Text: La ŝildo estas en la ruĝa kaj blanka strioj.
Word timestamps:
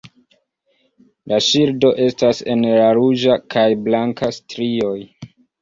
La 1.31 1.39
ŝildo 1.49 1.91
estas 2.07 2.41
en 2.55 2.65
la 2.79 2.89
ruĝa 3.01 3.39
kaj 3.57 3.69
blanka 3.89 4.35
strioj. 4.41 4.99